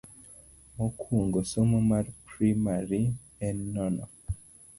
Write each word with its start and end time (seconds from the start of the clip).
Mokuongo 0.77 1.39
somo 1.51 1.79
mar 1.89 2.05
primari 2.31 3.01
en 3.47 3.57
nono. 3.75 4.05